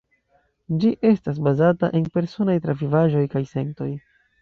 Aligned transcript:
Ĝi 0.83 0.89
estas 1.09 1.43
bazata 1.49 1.91
en 2.01 2.09
personaj 2.17 2.59
travivaĵoj 2.67 3.25
kaj 3.37 3.47
sentoj. 3.55 3.93